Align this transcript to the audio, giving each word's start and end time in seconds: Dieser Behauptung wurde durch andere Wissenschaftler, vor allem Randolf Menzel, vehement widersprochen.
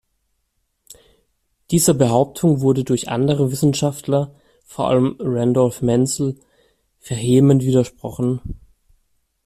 Dieser 1.69 1.93
Behauptung 1.93 2.61
wurde 2.61 2.83
durch 2.83 3.09
andere 3.09 3.51
Wissenschaftler, 3.51 4.33
vor 4.65 4.87
allem 4.87 5.15
Randolf 5.19 5.83
Menzel, 5.83 6.39
vehement 6.99 7.61
widersprochen. 7.61 8.59